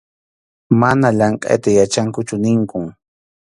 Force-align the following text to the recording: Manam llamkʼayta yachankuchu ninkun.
Manam 0.79 1.13
llamkʼayta 1.19 1.69
yachankuchu 1.79 2.35
ninkun. 2.43 2.85